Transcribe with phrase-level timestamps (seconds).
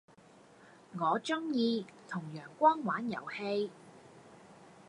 [0.97, 3.69] 我鐘意同陽光玩遊戲